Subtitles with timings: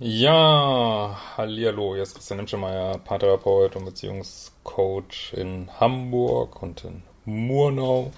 [0.00, 8.12] Ja, hallihallo, hier ist Christian Nimschemeyer, Paartherapeut und Beziehungscoach in Hamburg und in Murnau.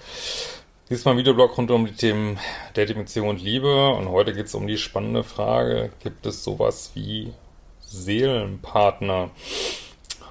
[0.91, 2.37] Diesmal ein Videoblog rund um die Themen
[2.75, 3.95] Dating, Beziehung und Liebe.
[3.95, 7.33] Und heute geht es um die spannende Frage, gibt es sowas wie
[7.79, 9.31] Seelenpartner?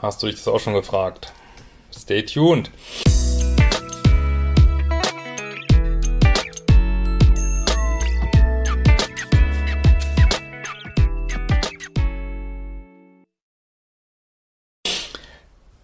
[0.01, 1.33] Hast du dich das auch schon gefragt?
[1.93, 2.71] Stay tuned!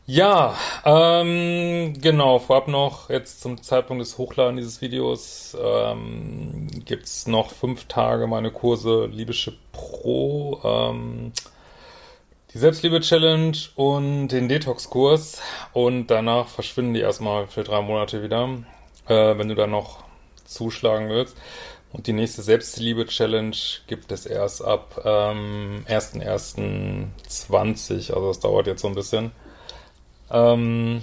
[0.09, 7.51] Ja, ähm, genau, vorab noch, jetzt zum Zeitpunkt des Hochladen dieses Videos ähm, gibt noch
[7.51, 11.33] fünf Tage meine Kurse Liebeschip Pro, ähm,
[12.55, 15.41] die Selbstliebe-Challenge und den Detox-Kurs
[15.73, 18.48] und danach verschwinden die erstmal für drei Monate wieder,
[19.09, 20.05] äh, wenn du da noch
[20.45, 21.37] zuschlagen willst.
[21.93, 23.57] Und die nächste Selbstliebe-Challenge
[23.89, 29.33] gibt es erst ab ähm, 1.1.20, also das dauert jetzt so ein bisschen.
[30.31, 31.03] Ähm,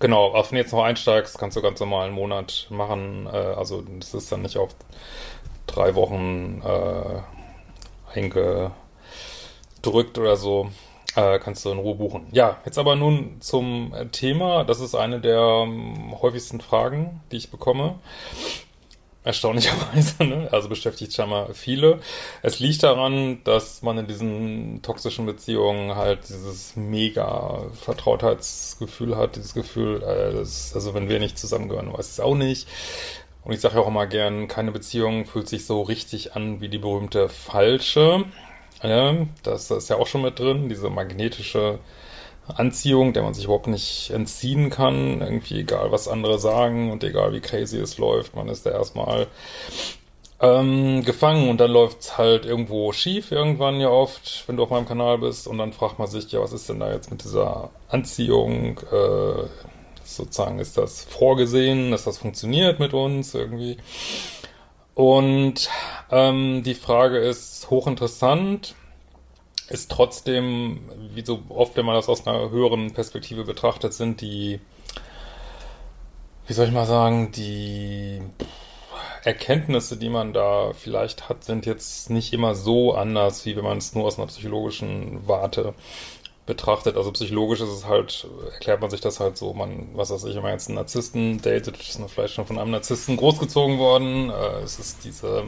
[0.00, 3.26] genau, auch wenn du jetzt noch einsteigst, kannst du ganz normal einen Monat machen.
[3.26, 4.74] Äh, also das ist dann nicht auf
[5.66, 8.72] drei Wochen äh, eingedrückt
[10.18, 10.70] oder so.
[11.16, 12.26] Äh, kannst du in Ruhe buchen.
[12.32, 14.64] Ja, jetzt aber nun zum Thema.
[14.64, 18.00] Das ist eine der ähm, häufigsten Fragen, die ich bekomme.
[19.24, 20.48] Erstaunlicherweise, ne?
[20.52, 21.98] Also beschäftigt scheinbar viele.
[22.42, 29.54] Es liegt daran, dass man in diesen toxischen Beziehungen halt dieses mega Vertrautheitsgefühl hat, dieses
[29.54, 32.68] Gefühl, äh, also wenn wir nicht zusammengehören, weiß ich es auch nicht.
[33.44, 36.68] Und ich sage ja auch immer gern, keine Beziehung fühlt sich so richtig an wie
[36.68, 38.24] die berühmte falsche.
[38.82, 41.78] Ja, das ist ja auch schon mit drin, diese magnetische
[42.48, 45.20] Anziehung, der man sich überhaupt nicht entziehen kann.
[45.20, 49.26] Irgendwie egal, was andere sagen und egal, wie crazy es läuft, man ist da erstmal
[50.40, 54.86] ähm, gefangen und dann läuft's halt irgendwo schief irgendwann ja oft, wenn du auf meinem
[54.86, 57.70] Kanal bist und dann fragt man sich, ja, was ist denn da jetzt mit dieser
[57.88, 58.80] Anziehung?
[58.92, 59.48] Äh,
[60.04, 63.78] sozusagen ist das vorgesehen, dass das funktioniert mit uns irgendwie.
[64.94, 65.68] Und
[66.10, 68.74] ähm, die Frage ist hochinteressant
[69.68, 70.80] ist trotzdem,
[71.14, 74.60] wie so oft, wenn man das aus einer höheren Perspektive betrachtet, sind die,
[76.46, 78.20] wie soll ich mal sagen, die
[79.24, 83.78] Erkenntnisse, die man da vielleicht hat, sind jetzt nicht immer so anders, wie wenn man
[83.78, 85.74] es nur aus einer psychologischen Warte
[86.44, 86.98] betrachtet.
[86.98, 90.34] Also psychologisch ist es halt, erklärt man sich das halt so, man, was weiß ich,
[90.36, 94.28] wenn man jetzt einen Narzissten datet, ist man vielleicht schon von einem Narzissten großgezogen worden.
[94.28, 95.44] Äh, es ist diese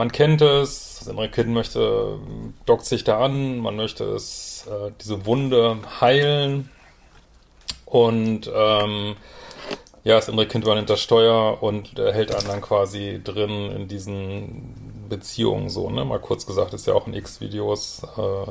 [0.00, 2.18] man kennt es, das innere Kind möchte,
[2.64, 6.70] dockt sich da an, man möchte es, äh, diese Wunde heilen
[7.84, 9.16] und ähm,
[10.02, 13.88] ja, das innere Kind übernimmt das Steuer und äh, hält einen dann quasi drin in
[13.88, 16.06] diesen Beziehungen so, ne?
[16.06, 18.46] Mal kurz gesagt, ist ja auch in X-Videos äh,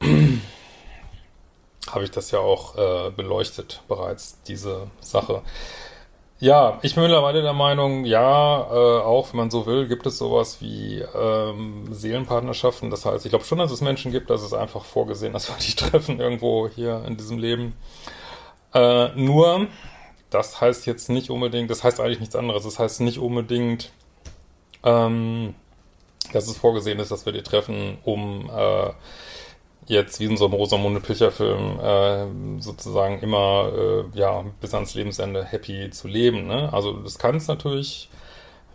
[1.90, 5.42] habe ich das ja auch äh, beleuchtet bereits, diese Sache.
[6.38, 10.18] Ja, ich bin mittlerweile der Meinung, ja, äh, auch wenn man so will, gibt es
[10.18, 12.90] sowas wie ähm, Seelenpartnerschaften.
[12.90, 15.56] Das heißt, ich glaube schon, dass es Menschen gibt, dass es einfach vorgesehen, dass wir
[15.56, 17.74] die treffen irgendwo hier in diesem Leben.
[18.74, 19.68] Äh, nur,
[20.28, 22.64] das heißt jetzt nicht unbedingt, das heißt eigentlich nichts anderes.
[22.64, 23.92] Das heißt nicht unbedingt,
[24.84, 25.54] ähm,
[26.34, 28.90] dass es vorgesehen ist, dass wir die treffen, um äh,
[29.86, 35.44] jetzt wie in so einem Rosamunde Pilcher-Film äh, sozusagen immer äh, ja bis ans Lebensende
[35.44, 36.46] happy zu leben.
[36.46, 36.72] Ne?
[36.72, 38.08] Also das kann es natürlich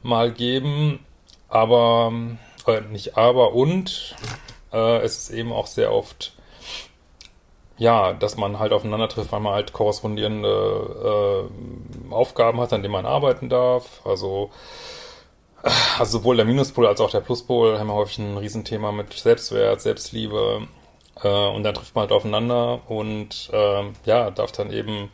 [0.04, 1.06] mal geben,
[1.50, 2.12] aber
[2.68, 4.16] äh, nicht aber und
[4.72, 6.34] äh, es ist eben auch sehr oft
[7.78, 12.92] ja, dass man halt aufeinander trifft, weil man halt korrespondierende äh, Aufgaben hat, an denen
[12.92, 14.02] man arbeiten darf.
[14.06, 14.52] Also
[16.00, 19.82] also sowohl der Minuspol als auch der Pluspol haben wir häufig ein Riesenthema mit Selbstwert,
[19.82, 20.68] Selbstliebe,
[21.24, 25.10] äh, und dann trifft man halt aufeinander und äh, ja, darf dann eben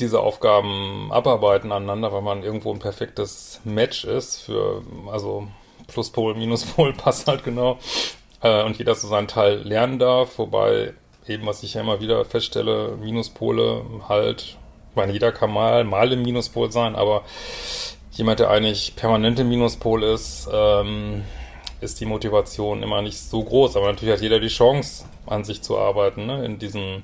[0.00, 5.46] diese Aufgaben abarbeiten aneinander, weil man irgendwo ein perfektes Match ist für, also
[5.86, 7.78] Pluspol, Minuspol passt halt genau.
[8.42, 10.94] Äh, und jeder so seinen Teil lernen darf, wobei
[11.26, 14.56] eben, was ich ja immer wieder feststelle, Minuspole halt,
[14.90, 17.22] ich meine, jeder kann mal, mal im Minuspol sein, aber
[18.12, 21.24] jemand, der eigentlich permanent im Minuspol ist, ähm,
[21.84, 23.76] ist die Motivation immer nicht so groß.
[23.76, 27.02] Aber natürlich hat jeder die Chance, an sich zu arbeiten, ne, in diesen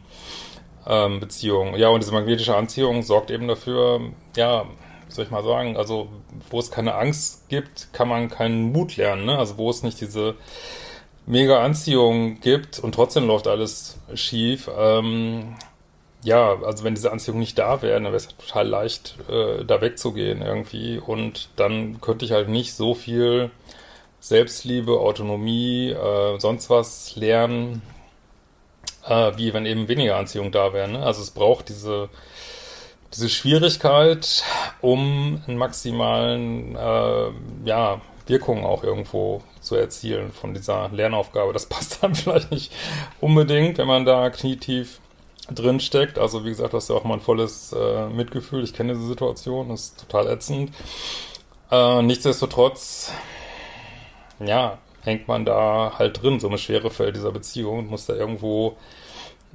[0.86, 1.74] ähm, Beziehungen.
[1.76, 4.00] Ja, und diese magnetische Anziehung sorgt eben dafür,
[4.36, 4.64] ja,
[5.06, 6.08] wie soll ich mal sagen, also
[6.50, 9.38] wo es keine Angst gibt, kann man keinen Mut lernen, ne?
[9.38, 10.34] Also wo es nicht diese
[11.26, 15.56] mega Anziehung gibt und trotzdem läuft alles schief, ähm,
[16.22, 19.80] ja, also wenn diese Anziehung nicht da wäre, dann wäre es total leicht, äh, da
[19.80, 20.98] wegzugehen irgendwie.
[20.98, 23.50] Und dann könnte ich halt nicht so viel
[24.20, 27.82] Selbstliebe, Autonomie, äh, sonst was lernen,
[29.08, 30.88] äh, wie wenn eben weniger Anziehung da wäre.
[30.88, 31.02] Ne?
[31.02, 32.10] Also es braucht diese,
[33.12, 34.44] diese Schwierigkeit,
[34.80, 37.30] um einen maximalen, äh,
[37.64, 41.52] ja, Wirkung auch irgendwo zu erzielen von dieser Lernaufgabe.
[41.52, 42.72] Das passt dann vielleicht nicht
[43.20, 45.00] unbedingt, wenn man da knietief
[45.50, 46.18] drin steckt.
[46.18, 48.62] Also wie gesagt, du hast ja auch mal ein volles äh, Mitgefühl.
[48.62, 50.70] Ich kenne diese Situation, das ist total ätzend.
[51.70, 53.12] Äh, nichtsdestotrotz,
[54.40, 58.14] ja, hängt man da halt drin, so eine schwere Feld dieser Beziehung und muss da
[58.14, 58.76] irgendwo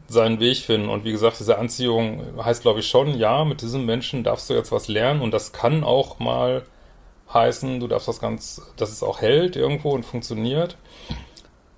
[0.08, 0.90] seinen Weg finden.
[0.90, 4.54] Und wie gesagt, diese Anziehung heißt, glaube ich, schon, ja, mit diesem Menschen darfst du
[4.54, 6.64] jetzt was lernen und das kann auch mal
[7.34, 10.78] heißen, du darfst das ganz, dass es auch hält irgendwo und funktioniert.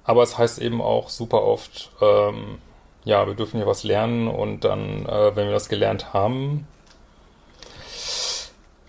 [0.04, 2.59] Aber es heißt eben auch super oft, ähm,
[3.04, 6.68] ja, wir dürfen hier was lernen und dann, äh, wenn wir das gelernt haben,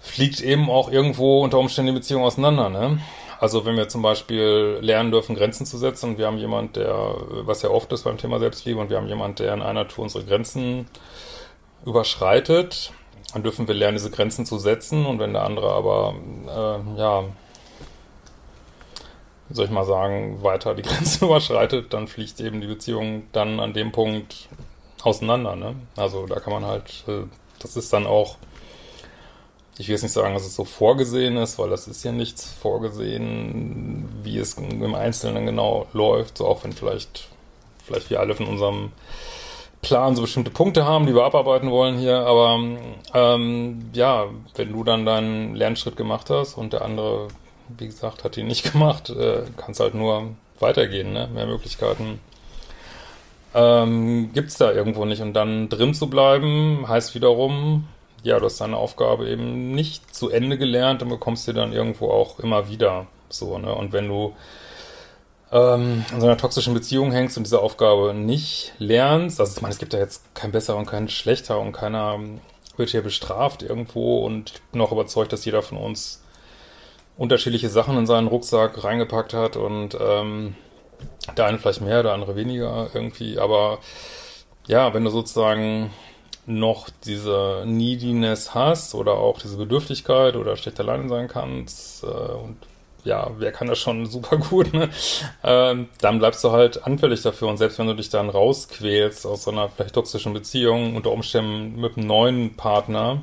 [0.01, 3.01] fliegt eben auch irgendwo unter Umständen die Beziehung auseinander, ne?
[3.39, 7.15] Also wenn wir zum Beispiel lernen dürfen, Grenzen zu setzen und wir haben jemand, der,
[7.47, 10.05] was ja oft ist beim Thema Selbstliebe, und wir haben jemand, der in einer Tour
[10.05, 10.87] unsere Grenzen
[11.85, 12.93] überschreitet,
[13.33, 16.15] dann dürfen wir lernen, diese Grenzen zu setzen und wenn der andere aber,
[16.47, 17.25] äh, ja,
[19.51, 23.73] soll ich mal sagen, weiter die Grenzen überschreitet, dann fliegt eben die Beziehung dann an
[23.73, 24.49] dem Punkt
[25.03, 25.57] auseinander.
[25.57, 25.77] Ne?
[25.97, 27.23] Also da kann man halt, äh,
[27.61, 28.37] das ist dann auch,
[29.79, 32.51] ich will jetzt nicht sagen, dass es so vorgesehen ist, weil das ist ja nichts
[32.51, 37.29] vorgesehen, wie es im Einzelnen genau läuft, so auch wenn vielleicht,
[37.85, 38.93] vielleicht wir alle von unserem
[39.81, 42.59] Plan so bestimmte Punkte haben, die wir abarbeiten wollen hier, aber
[43.15, 44.27] ähm, ja,
[44.57, 47.29] wenn du dann deinen Lernschritt gemacht hast und der andere
[47.77, 49.11] wie gesagt, hat die nicht gemacht.
[49.11, 51.29] Äh, Kannst halt nur weitergehen, ne?
[51.33, 52.21] Mehr Möglichkeiten
[53.55, 55.23] ähm, gibt es da irgendwo nicht.
[55.23, 57.87] Und dann drin zu bleiben, heißt wiederum,
[58.23, 62.11] ja, du hast deine Aufgabe eben nicht zu Ende gelernt und bekommst sie dann irgendwo
[62.11, 63.07] auch immer wieder.
[63.29, 63.75] So, ne?
[63.75, 64.35] Und wenn du
[65.53, 69.73] ähm, in so einer toxischen Beziehung hängst und diese Aufgabe nicht lernst, also ich meine,
[69.73, 72.19] es gibt ja jetzt kein besser und kein schlechter und keiner
[72.77, 76.23] wird hier bestraft irgendwo und ich bin auch überzeugt, dass jeder von uns
[77.17, 80.55] unterschiedliche Sachen in seinen Rucksack reingepackt hat und ähm,
[81.37, 83.39] der eine vielleicht mehr, der andere weniger irgendwie.
[83.39, 83.79] Aber
[84.67, 85.91] ja, wenn du sozusagen
[86.49, 92.57] noch diese Neediness hast oder auch diese Bedürftigkeit oder schlecht alleine sein kannst äh, und
[93.05, 94.91] ja, wer kann das schon super gut, ne?
[95.45, 99.45] Ähm, dann bleibst du halt anfällig dafür und selbst wenn du dich dann rausquälst aus
[99.45, 103.23] so einer vielleicht toxischen Beziehung, unter Umständen mit einem neuen Partner,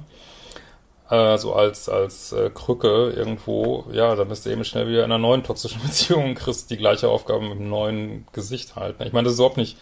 [1.10, 5.12] äh, so als, als äh, Krücke irgendwo, ja, dann bist du eben schnell wieder in
[5.12, 9.00] einer neuen toxischen Beziehung und kriegst die gleiche Aufgabe mit einem neuen Gesicht halt.
[9.00, 9.07] Ne?
[9.07, 9.77] Ich meine, das ist überhaupt nicht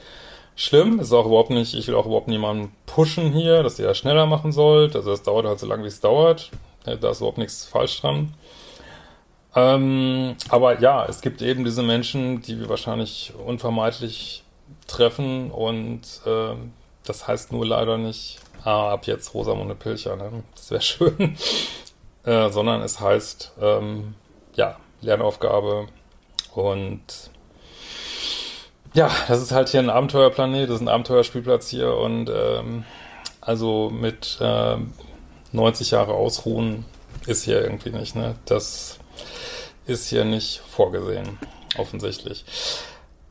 [0.55, 3.87] schlimm, das ist auch überhaupt nicht, ich will auch überhaupt niemanden pushen hier, dass ihr
[3.87, 6.51] das schneller machen sollt, also das dauert halt so lange, wie es dauert,
[6.83, 8.33] da ist überhaupt nichts falsch dran.
[9.55, 14.43] Ähm, aber ja, es gibt eben diese Menschen, die wir wahrscheinlich unvermeidlich
[14.87, 16.55] treffen und äh,
[17.05, 20.43] das heißt nur leider nicht, ah, ab jetzt Rosamunde Pilcher, ne?
[20.55, 21.37] Das wäre schön.
[22.25, 24.15] äh, sondern es heißt, ähm,
[24.55, 25.87] ja, Lernaufgabe
[26.53, 27.01] und
[28.93, 32.85] ja, das ist halt hier ein Abenteuerplanet, das ist ein Abenteuerspielplatz hier und ähm,
[33.41, 34.77] also mit äh,
[35.51, 36.85] 90 Jahre ausruhen
[37.27, 38.35] ist hier irgendwie nicht, ne?
[38.45, 38.99] Das
[39.85, 41.37] ist hier nicht vorgesehen,
[41.77, 42.45] offensichtlich.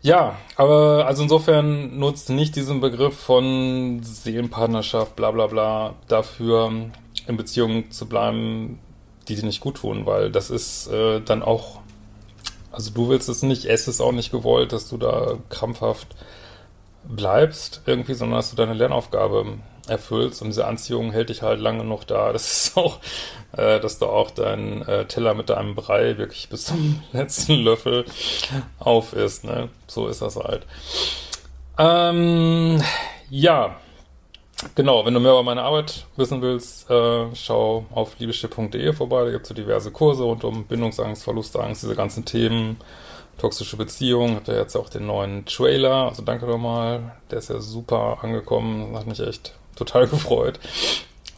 [0.02, 6.73] Ja, aber also insofern nutzt nicht diesen Begriff von Seelenpartnerschaft, bla bla bla, dafür
[7.28, 8.81] in Beziehungen zu bleiben,
[9.28, 11.81] die dir nicht gut tun, weil das ist äh, dann auch,
[12.73, 16.09] also du willst es nicht, es ist auch nicht gewollt, dass du da krampfhaft
[17.05, 21.85] bleibst irgendwie, sondern dass du deine Lernaufgabe erfüllst und diese Anziehung hält dich halt lange
[21.85, 22.33] noch da.
[22.33, 22.99] Das ist auch,
[23.57, 28.05] äh, dass du auch deinen äh, Teller mit deinem Brei wirklich bis zum letzten Löffel
[28.79, 29.69] auf isst, ne?
[29.87, 30.67] So ist das halt.
[31.79, 32.83] Ähm,
[33.31, 33.76] ja,
[34.75, 39.31] genau, wenn du mehr über meine Arbeit wissen willst, äh, schau auf liebeschiff.de vorbei, da
[39.31, 42.76] gibt es so diverse Kurse rund um Bindungsangst, Verlustangst, diese ganzen Themen
[43.38, 44.37] toxische Beziehung.
[44.37, 46.09] Habt ihr jetzt auch den neuen Trailer.
[46.09, 47.16] Also danke nochmal.
[47.31, 48.97] Der ist ja super angekommen.
[48.97, 50.61] Hat mich echt total gefreut.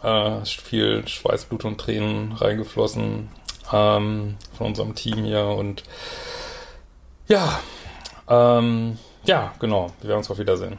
[0.03, 3.31] Äh, viel Schweiß, Blut und Tränen reingeflossen
[3.73, 5.83] ähm, von unserem Team hier und
[7.27, 7.59] ja,
[8.29, 9.91] ähm, ja, genau.
[10.01, 10.79] Wir werden uns auf Wiedersehen.